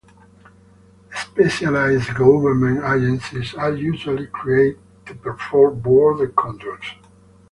[1.15, 6.95] Specialized government agencies are usually created to perform border controls.